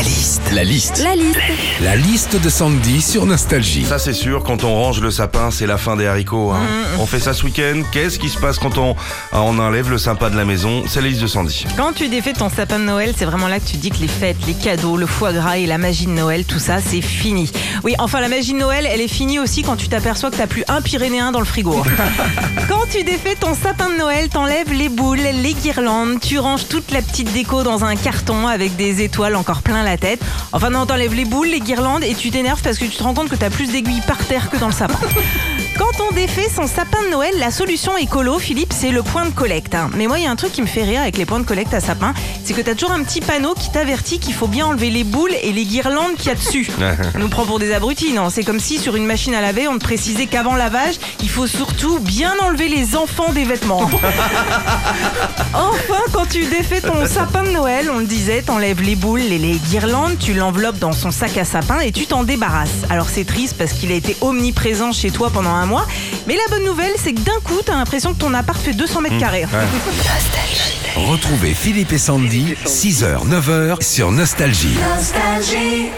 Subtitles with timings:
[0.00, 0.42] La liste.
[0.54, 1.02] La liste.
[1.04, 1.38] La liste.
[1.82, 3.84] La liste de Sandy sur Nostalgie.
[3.84, 6.52] Ça c'est sûr, quand on range le sapin, c'est la fin des haricots.
[6.52, 6.62] hein.
[6.98, 7.82] On fait ça ce week-end.
[7.92, 8.96] Qu'est-ce qui se passe quand on,
[9.32, 10.84] ah, on enlève le sympa de la maison?
[10.88, 11.66] C'est la liste de Sandy.
[11.76, 14.08] Quand tu défais ton sapin de Noël, c'est vraiment là que tu dis que les
[14.08, 17.52] fêtes, les cadeaux, le foie gras et la magie de Noël, tout ça, c'est fini.
[17.84, 20.46] Oui, enfin, la magie de Noël, elle est finie aussi quand tu t'aperçois que t'as
[20.46, 21.82] plus un Pyrénéen dans le frigo.
[22.68, 26.90] quand tu défais ton sapin de Noël, t'enlèves les boules, les guirlandes, tu ranges toute
[26.90, 30.20] la petite déco dans un carton avec des étoiles encore plein la tête.
[30.52, 33.14] Enfin, non, t'enlèves les boules, les guirlandes et tu t'énerves parce que tu te rends
[33.14, 34.98] compte que t'as plus d'aiguilles par terre que dans le sapin.
[35.80, 39.30] Quand on défait son sapin de Noël, la solution écolo, Philippe, c'est le point de
[39.30, 39.74] collecte.
[39.74, 39.88] hein.
[39.96, 41.46] Mais moi, il y a un truc qui me fait rire avec les points de
[41.46, 42.12] collecte à sapin,
[42.44, 45.32] c'est que t'as toujours un petit panneau qui t'avertit qu'il faut bien enlever les boules
[45.42, 46.68] et les guirlandes qu'il y a dessus.
[47.14, 48.28] On nous prend pour des abrutis, non?
[48.28, 51.46] C'est comme si sur une machine à laver, on te précisait qu'avant lavage, il faut
[51.46, 53.88] surtout bien enlever les enfants des vêtements.
[55.52, 59.38] Enfin, quand tu défais ton sapin de Noël, on le disait, t'enlèves les boules et
[59.38, 62.70] les guirlandes, tu l'enveloppes dans son sac à sapin et tu t'en débarrasses.
[62.88, 65.86] Alors c'est triste parce qu'il a été omniprésent chez toi pendant un mois,
[66.26, 69.00] mais la bonne nouvelle, c'est que d'un coup, t'as l'impression que ton appart fait 200
[69.00, 69.46] mètres carrés.
[70.96, 74.76] Retrouvez Philippe et Sandy, 6h, 9h sur Nostalgie.
[74.96, 75.90] Nostalgie.